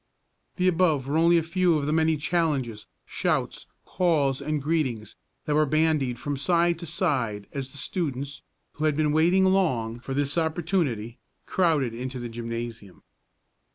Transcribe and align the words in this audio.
The 0.55 0.67
above 0.67 1.05
were 1.05 1.15
only 1.15 1.37
a 1.37 1.43
few 1.43 1.77
of 1.77 1.85
the 1.85 1.93
many 1.93 2.17
challenges, 2.17 2.87
shouts, 3.05 3.67
calls 3.85 4.41
and 4.41 4.59
greetings 4.59 5.15
that 5.45 5.53
were 5.53 5.67
bandied 5.67 6.17
from 6.17 6.37
side 6.37 6.79
to 6.79 6.87
side 6.87 7.45
as 7.53 7.71
the 7.71 7.77
students, 7.77 8.41
who 8.71 8.85
had 8.85 8.97
been 8.97 9.11
waiting 9.11 9.45
long 9.45 9.99
for 9.99 10.15
this 10.15 10.39
opportunity, 10.39 11.19
crowded 11.45 11.93
into 11.93 12.19
the 12.19 12.29
gymnasium. 12.29 13.03